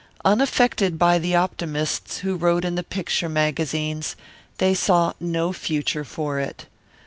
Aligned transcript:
Unaffected 0.25 0.97
by 0.97 1.19
the 1.19 1.35
optimists 1.35 2.17
who 2.21 2.35
wrote 2.35 2.65
in 2.65 2.73
the 2.73 2.81
picture 2.81 3.29
magazines, 3.29 4.15
they 4.57 4.73
saw 4.73 5.13
no 5.19 5.53
future 5.53 6.03
for 6.03 6.39
it. 6.39 6.65